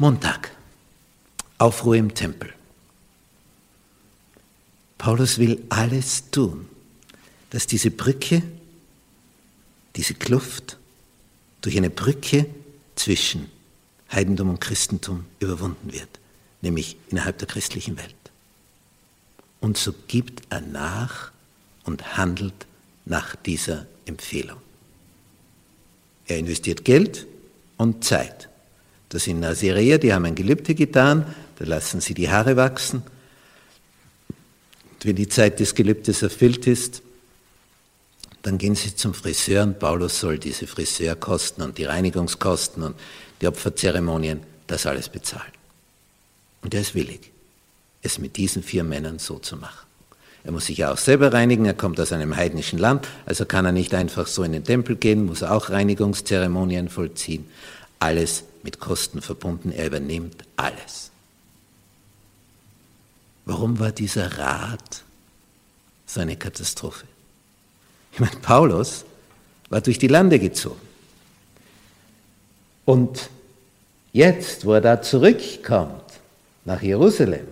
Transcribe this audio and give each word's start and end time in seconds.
Montag, 0.00 0.50
Aufruhr 1.58 1.94
im 1.94 2.14
Tempel. 2.14 2.54
Paulus 4.96 5.36
will 5.36 5.62
alles 5.68 6.30
tun, 6.30 6.66
dass 7.50 7.66
diese 7.66 7.90
Brücke, 7.90 8.42
diese 9.96 10.14
Kluft 10.14 10.78
durch 11.60 11.76
eine 11.76 11.90
Brücke 11.90 12.46
zwischen 12.94 13.50
Heidentum 14.10 14.48
und 14.48 14.60
Christentum 14.62 15.26
überwunden 15.38 15.92
wird, 15.92 16.18
nämlich 16.62 16.96
innerhalb 17.10 17.36
der 17.36 17.48
christlichen 17.48 17.98
Welt. 17.98 18.14
Und 19.60 19.76
so 19.76 19.92
gibt 20.08 20.44
er 20.48 20.62
nach 20.62 21.30
und 21.84 22.16
handelt 22.16 22.66
nach 23.04 23.36
dieser 23.36 23.86
Empfehlung. 24.06 24.62
Er 26.26 26.38
investiert 26.38 26.86
Geld 26.86 27.26
und 27.76 28.02
Zeit. 28.02 28.49
Das 29.10 29.24
sind 29.24 29.40
Naziräer, 29.40 29.98
die 29.98 30.14
haben 30.14 30.24
ein 30.24 30.34
Gelübde 30.34 30.74
getan, 30.74 31.26
da 31.58 31.64
lassen 31.66 32.00
sie 32.00 32.14
die 32.14 32.30
Haare 32.30 32.56
wachsen. 32.56 33.02
Und 34.92 35.04
wenn 35.04 35.16
die 35.16 35.28
Zeit 35.28 35.60
des 35.60 35.74
Gelübdes 35.74 36.22
erfüllt 36.22 36.66
ist, 36.66 37.02
dann 38.42 38.56
gehen 38.56 38.74
sie 38.74 38.94
zum 38.94 39.12
Friseur 39.12 39.64
und 39.64 39.78
Paulus 39.78 40.20
soll 40.20 40.38
diese 40.38 40.66
Friseurkosten 40.66 41.62
und 41.62 41.76
die 41.76 41.84
Reinigungskosten 41.84 42.82
und 42.82 42.96
die 43.40 43.48
Opferzeremonien, 43.48 44.40
das 44.66 44.86
alles 44.86 45.08
bezahlen. 45.08 45.52
Und 46.62 46.72
er 46.74 46.80
ist 46.80 46.94
willig, 46.94 47.32
es 48.02 48.18
mit 48.18 48.36
diesen 48.36 48.62
vier 48.62 48.84
Männern 48.84 49.18
so 49.18 49.38
zu 49.38 49.56
machen. 49.56 49.86
Er 50.44 50.52
muss 50.52 50.66
sich 50.66 50.78
ja 50.78 50.92
auch 50.92 50.98
selber 50.98 51.32
reinigen, 51.32 51.66
er 51.66 51.74
kommt 51.74 52.00
aus 52.00 52.12
einem 52.12 52.36
heidnischen 52.36 52.78
Land, 52.78 53.06
also 53.26 53.44
kann 53.44 53.66
er 53.66 53.72
nicht 53.72 53.92
einfach 53.92 54.26
so 54.26 54.42
in 54.42 54.52
den 54.52 54.64
Tempel 54.64 54.96
gehen, 54.96 55.26
muss 55.26 55.42
auch 55.42 55.68
Reinigungszeremonien 55.68 56.88
vollziehen. 56.88 57.46
Alles 58.00 58.42
mit 58.64 58.80
Kosten 58.80 59.22
verbunden, 59.22 59.70
er 59.70 59.86
übernimmt 59.86 60.42
alles. 60.56 61.10
Warum 63.44 63.78
war 63.78 63.92
dieser 63.92 64.38
Rat 64.38 65.04
so 66.06 66.20
eine 66.20 66.36
Katastrophe? 66.36 67.06
Ich 68.12 68.18
meine, 68.18 68.36
Paulus 68.42 69.04
war 69.68 69.80
durch 69.80 69.98
die 69.98 70.08
Lande 70.08 70.40
gezogen. 70.40 70.80
Und 72.84 73.30
jetzt, 74.12 74.64
wo 74.64 74.72
er 74.72 74.80
da 74.80 75.00
zurückkommt 75.00 76.02
nach 76.64 76.82
Jerusalem, 76.82 77.46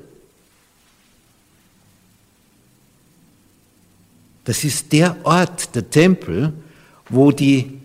Das 4.48 4.64
ist 4.64 4.95
der 4.95 5.14
Ort, 5.25 5.75
der 5.75 5.91
Tempel, 5.91 6.55
wo 7.11 7.33
die, 7.33 7.83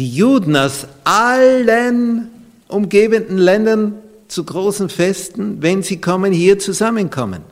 die 0.00 0.16
Juden 0.16 0.56
aus 0.56 0.86
allen 1.04 2.30
umgebenden 2.68 3.36
Ländern 3.36 3.96
zu 4.28 4.44
großen 4.44 4.88
Festen, 4.88 5.60
wenn 5.60 5.82
sie 5.82 6.00
kommen, 6.00 6.32
hier 6.32 6.58
zusammenkommen. 6.58 7.42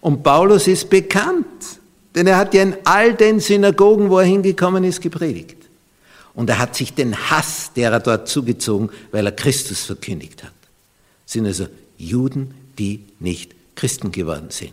Und 0.00 0.24
Paulus 0.24 0.66
ist 0.66 0.90
bekannt, 0.90 1.46
denn 2.16 2.26
er 2.26 2.38
hat 2.38 2.54
ja 2.54 2.62
in 2.62 2.74
all 2.82 3.14
den 3.14 3.38
Synagogen, 3.38 4.10
wo 4.10 4.18
er 4.18 4.24
hingekommen 4.24 4.82
ist, 4.82 5.00
gepredigt. 5.00 5.58
Und 6.34 6.50
er 6.50 6.58
hat 6.58 6.74
sich 6.74 6.92
den 6.92 7.14
Hass 7.30 7.70
derer 7.76 8.00
dort 8.00 8.28
zugezogen, 8.28 8.90
weil 9.12 9.26
er 9.26 9.32
Christus 9.32 9.84
verkündigt 9.84 10.42
hat. 10.42 10.50
Das 11.24 11.34
sind 11.34 11.46
also 11.46 11.68
Juden, 11.98 12.52
die 12.80 13.04
nicht 13.20 13.54
Christen 13.76 14.10
geworden 14.10 14.46
sind. 14.48 14.72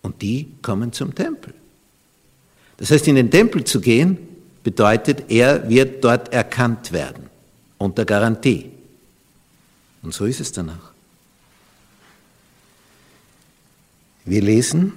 Und 0.00 0.22
die 0.22 0.48
kommen 0.62 0.94
zum 0.94 1.14
Tempel. 1.14 1.52
Das 2.78 2.90
heißt, 2.90 3.06
in 3.08 3.16
den 3.16 3.30
Tempel 3.30 3.64
zu 3.64 3.82
gehen, 3.82 4.31
bedeutet, 4.62 5.30
er 5.30 5.68
wird 5.68 6.04
dort 6.04 6.32
erkannt 6.32 6.92
werden, 6.92 7.28
unter 7.78 8.04
Garantie. 8.04 8.70
Und 10.02 10.14
so 10.14 10.24
ist 10.24 10.40
es 10.40 10.52
danach. 10.52 10.92
Wir 14.24 14.42
lesen 14.42 14.92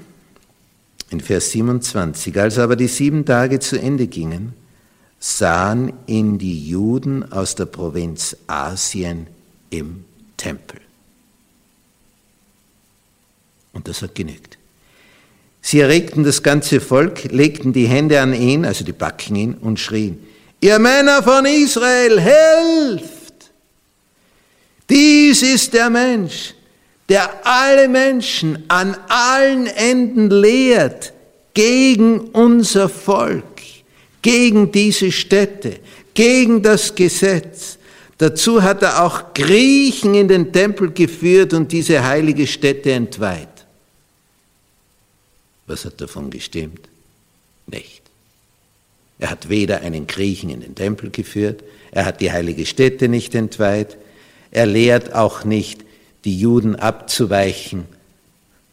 in 1.10 1.20
Vers 1.20 1.52
27, 1.52 2.40
als 2.40 2.58
aber 2.58 2.76
die 2.76 2.88
sieben 2.88 3.26
Tage 3.26 3.60
zu 3.60 3.80
Ende 3.80 4.08
gingen, 4.08 4.54
sahen 5.20 5.94
ihn 6.08 6.38
die 6.38 6.68
Juden 6.68 7.32
aus 7.32 7.56
der 7.56 7.66
Provinz 7.66 8.38
Asien 8.48 9.28
im 9.70 10.06
Tempel. 10.38 10.80
Und 13.74 13.88
das 13.88 14.02
hat 14.02 14.16
genügt. 14.16 14.58
Sie 15.68 15.80
erregten 15.80 16.24
das 16.24 16.44
ganze 16.44 16.80
Volk, 16.80 17.24
legten 17.32 17.74
die 17.74 17.88
Hände 17.88 18.22
an 18.22 18.36
ihn, 18.36 18.66
also 18.66 18.86
die 18.86 18.92
backen 18.92 19.36
ihn, 19.36 19.56
und 19.56 19.80
schrien, 19.80 20.20
ihr 20.62 20.78
Männer 20.78 21.24
von 21.24 21.44
Israel, 21.48 22.22
helft! 22.22 23.50
Dies 24.88 25.42
ist 25.42 25.74
der 25.74 25.90
Mensch, 25.90 26.54
der 27.10 27.32
alle 27.44 27.90
Menschen 27.90 28.64
an 28.68 28.96
allen 29.08 29.66
Enden 29.66 30.30
lehrt 30.30 31.14
gegen 31.56 32.20
unser 32.20 32.88
Volk, 32.88 33.44
gegen 34.22 34.72
diese 34.72 35.12
Städte, 35.12 35.80
gegen 36.14 36.62
das 36.62 36.94
Gesetz. 36.94 37.80
Dazu 38.20 38.62
hat 38.62 38.84
er 38.84 39.04
auch 39.04 39.34
Griechen 39.34 40.14
in 40.14 40.28
den 40.28 40.54
Tempel 40.54 40.92
geführt 40.92 41.56
und 41.56 41.72
diese 41.72 42.06
heilige 42.06 42.46
Stätte 42.46 42.92
entweiht. 42.92 43.55
Was 45.68 45.86
hat 45.86 46.02
davon 46.02 46.30
gestimmt? 46.30 46.90
Nicht. 47.68 48.02
Er 49.18 49.30
hat 49.30 49.50
weder 49.50 49.82
einen 49.82 50.08
Griechen 50.08 50.50
in 50.50 50.62
den 50.62 50.76
Tempel 50.76 51.10
geführt, 51.10 51.64
er 51.92 52.06
hat 52.06 52.22
die 52.22 52.32
heilige 52.32 52.66
Stätte 52.66 53.08
nicht 53.08 53.34
entweiht, 53.34 53.98
er 54.52 54.66
lehrt 54.66 55.14
auch 55.14 55.46
nicht, 55.46 55.84
die 56.26 56.38
Juden 56.38 56.76
abzuweichen 56.76 57.86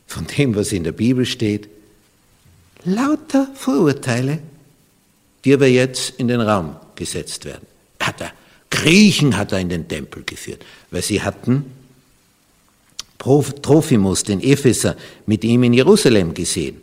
von 0.06 0.26
dem, 0.26 0.54
was 0.56 0.72
in 0.72 0.84
der 0.84 0.92
Bibel 0.92 1.26
steht. 1.26 1.69
Lauter 2.84 3.48
Vorurteile, 3.54 4.41
die 5.44 5.54
aber 5.54 5.69
jetzt 5.69 6.14
in 6.19 6.28
den 6.28 6.41
Raum 6.41 6.76
gesetzt 6.97 7.44
werden. 7.44 7.66
Hat 8.00 8.20
er, 8.20 8.32
Griechen 8.70 9.36
hat 9.36 9.52
er 9.52 9.60
in 9.60 9.69
den 9.69 9.86
Tempel 9.86 10.25
geführt, 10.25 10.64
weil 10.91 11.02
sie 11.02 11.22
hatten 11.22 11.64
Trophimus, 13.22 14.24
den 14.24 14.40
Epheser, 14.42 14.96
mit 15.26 15.44
ihm 15.44 15.62
in 15.62 15.72
Jerusalem 15.72 16.34
gesehen. 16.34 16.80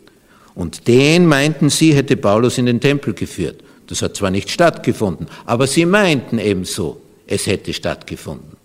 Und 0.54 0.88
den 0.88 1.26
meinten 1.26 1.70
sie, 1.70 1.94
hätte 1.94 2.16
Paulus 2.16 2.58
in 2.58 2.66
den 2.66 2.80
Tempel 2.80 3.14
geführt. 3.14 3.62
Das 3.86 4.02
hat 4.02 4.16
zwar 4.16 4.30
nicht 4.30 4.50
stattgefunden, 4.50 5.26
aber 5.46 5.66
sie 5.66 5.84
meinten 5.84 6.38
ebenso, 6.38 7.00
es 7.26 7.46
hätte 7.46 7.72
stattgefunden. 7.72 8.56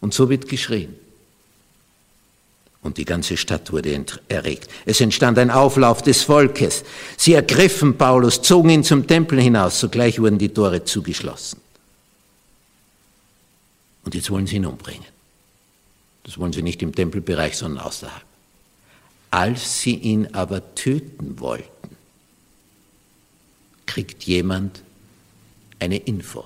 Und 0.00 0.12
so 0.12 0.28
wird 0.28 0.48
geschrien. 0.48 0.94
Und 2.82 2.98
die 2.98 3.06
ganze 3.06 3.38
Stadt 3.38 3.72
wurde 3.72 4.04
erregt. 4.28 4.68
Es 4.84 5.00
entstand 5.00 5.38
ein 5.38 5.50
Auflauf 5.50 6.02
des 6.02 6.22
Volkes. 6.22 6.84
Sie 7.16 7.32
ergriffen 7.32 7.96
Paulus, 7.96 8.42
zogen 8.42 8.68
ihn 8.68 8.84
zum 8.84 9.06
Tempel 9.06 9.40
hinaus, 9.40 9.80
sogleich 9.80 10.20
wurden 10.20 10.38
die 10.38 10.50
Tore 10.50 10.84
zugeschlossen. 10.84 11.60
Und 14.04 14.14
jetzt 14.14 14.30
wollen 14.30 14.46
sie 14.46 14.56
ihn 14.56 14.66
umbringen. 14.66 15.13
Das 16.24 16.38
wollen 16.38 16.52
sie 16.52 16.62
nicht 16.62 16.82
im 16.82 16.94
Tempelbereich, 16.94 17.56
sondern 17.56 17.84
außerhalb. 17.84 18.24
Als 19.30 19.80
sie 19.80 19.94
ihn 19.94 20.34
aber 20.34 20.74
töten 20.74 21.38
wollten, 21.38 21.96
kriegt 23.86 24.24
jemand 24.24 24.82
eine 25.78 25.98
Info. 25.98 26.44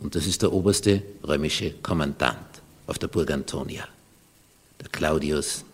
Und 0.00 0.14
das 0.14 0.26
ist 0.26 0.42
der 0.42 0.52
oberste 0.52 1.02
römische 1.22 1.72
Kommandant 1.82 2.38
auf 2.86 2.98
der 2.98 3.08
Burg 3.08 3.30
Antonia, 3.30 3.86
der 4.80 4.88
Claudius, 4.88 5.64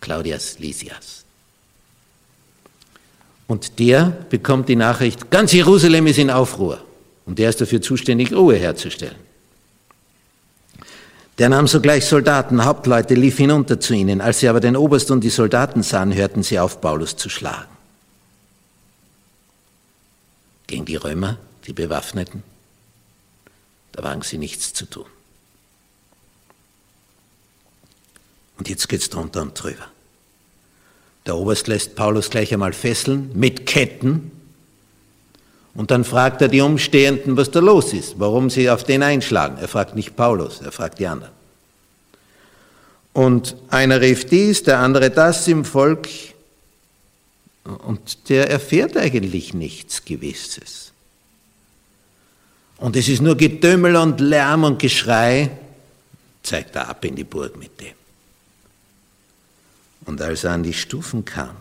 Claudius 0.00 0.58
Lysias. 0.58 1.24
Und 3.48 3.78
der 3.78 4.04
bekommt 4.30 4.68
die 4.68 4.76
Nachricht, 4.76 5.30
ganz 5.30 5.52
Jerusalem 5.52 6.06
ist 6.06 6.18
in 6.18 6.30
Aufruhr. 6.30 6.82
Und 7.26 7.38
der 7.38 7.48
ist 7.48 7.60
dafür 7.60 7.82
zuständig, 7.82 8.32
Ruhe 8.32 8.56
herzustellen. 8.56 9.25
Der 11.38 11.50
nahm 11.50 11.66
sogleich 11.66 12.06
Soldaten, 12.06 12.64
Hauptleute, 12.64 13.14
lief 13.14 13.36
hinunter 13.36 13.78
zu 13.78 13.94
ihnen. 13.94 14.20
Als 14.20 14.40
sie 14.40 14.48
aber 14.48 14.60
den 14.60 14.76
Oberst 14.76 15.10
und 15.10 15.20
die 15.22 15.30
Soldaten 15.30 15.82
sahen, 15.82 16.14
hörten 16.14 16.42
sie 16.42 16.58
auf, 16.58 16.80
Paulus 16.80 17.16
zu 17.16 17.28
schlagen. 17.28 17.68
Gegen 20.66 20.86
die 20.86 20.96
Römer, 20.96 21.36
die 21.66 21.72
Bewaffneten, 21.72 22.42
da 23.92 24.02
wagen 24.02 24.22
sie 24.22 24.38
nichts 24.38 24.72
zu 24.72 24.86
tun. 24.86 25.06
Und 28.58 28.68
jetzt 28.68 28.88
geht's 28.88 29.10
drunter 29.10 29.42
und 29.42 29.52
drüber. 29.54 29.86
Der 31.26 31.36
Oberst 31.36 31.66
lässt 31.66 31.96
Paulus 31.96 32.30
gleich 32.30 32.52
einmal 32.52 32.72
fesseln 32.72 33.30
mit 33.34 33.66
Ketten 33.66 34.30
und 35.76 35.90
dann 35.90 36.04
fragt 36.04 36.40
er 36.40 36.48
die 36.48 36.62
Umstehenden, 36.62 37.36
was 37.36 37.50
da 37.50 37.60
los 37.60 37.92
ist, 37.92 38.18
warum 38.18 38.48
sie 38.48 38.70
auf 38.70 38.84
den 38.84 39.02
einschlagen. 39.02 39.58
Er 39.58 39.68
fragt 39.68 39.94
nicht 39.94 40.16
Paulus, 40.16 40.60
er 40.62 40.72
fragt 40.72 40.98
die 40.98 41.06
anderen. 41.06 41.32
Und 43.12 43.56
einer 43.68 44.00
rief 44.00 44.26
dies, 44.26 44.62
der 44.62 44.78
andere 44.78 45.10
das 45.10 45.46
im 45.48 45.64
Volk. 45.64 46.08
Und 47.64 48.28
der 48.28 48.50
erfährt 48.50 48.96
eigentlich 48.96 49.54
nichts 49.54 50.04
Gewisses. 50.04 50.92
Und 52.78 52.96
es 52.96 53.08
ist 53.08 53.22
nur 53.22 53.36
Getümmel 53.36 53.96
und 53.96 54.20
Lärm 54.20 54.64
und 54.64 54.78
Geschrei. 54.78 55.50
zeigt 56.42 56.76
er 56.76 56.88
ab 56.88 57.04
in 57.04 57.16
die 57.16 57.24
Burg 57.24 57.56
mit 57.56 57.80
dem. 57.80 57.94
Und 60.04 60.22
als 60.22 60.44
er 60.44 60.52
an 60.52 60.62
die 60.62 60.72
Stufen 60.72 61.24
kam, 61.24 61.56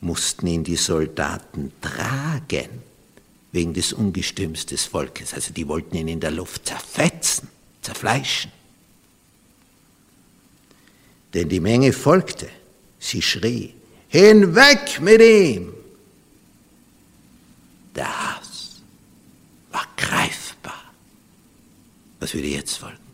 mussten 0.00 0.46
ihn 0.46 0.62
die 0.62 0.76
Soldaten 0.76 1.72
tragen, 1.80 2.68
wegen 3.56 3.72
des 3.72 3.94
Ungestüms 3.94 4.66
des 4.66 4.84
Volkes. 4.84 5.32
Also 5.32 5.52
die 5.52 5.66
wollten 5.66 5.96
ihn 5.96 6.08
in 6.08 6.20
der 6.20 6.30
Luft 6.30 6.66
zerfetzen, 6.66 7.48
zerfleischen. 7.80 8.52
Denn 11.32 11.48
die 11.48 11.60
Menge 11.60 11.92
folgte, 11.92 12.48
sie 12.98 13.22
schrie, 13.22 13.74
hinweg 14.08 15.00
mit 15.00 15.22
ihm! 15.22 15.72
Der 17.94 18.36
Hass 18.36 18.82
war 19.70 19.86
greifbar. 19.96 20.92
Was 22.20 22.34
würde 22.34 22.48
jetzt 22.48 22.76
folgen? 22.76 23.05